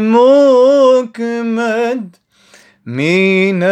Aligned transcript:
مكمد 0.00 2.16
من 2.86 3.62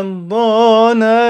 الضنا 0.00 1.20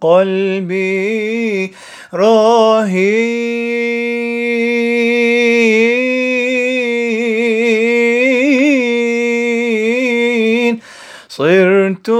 قلبي 0.00 1.72
رهين 2.14 3.79
صرت 11.30 12.10